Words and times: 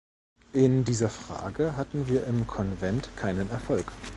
In 0.53 0.83
dieser 0.83 1.09
Frage 1.09 1.77
hatten 1.77 2.07
wir 2.07 2.25
im 2.25 2.47
Konvent 2.47 3.15
keinen 3.15 3.51
Erfolg. 3.51 3.85